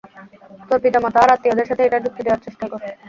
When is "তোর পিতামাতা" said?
0.69-1.19